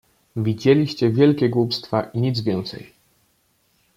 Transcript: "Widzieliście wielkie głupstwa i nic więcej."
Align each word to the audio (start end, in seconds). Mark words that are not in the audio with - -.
"Widzieliście 0.35 1.09
wielkie 1.09 1.49
głupstwa 1.49 2.03
i 2.03 2.21
nic 2.21 2.41
więcej." 2.41 2.93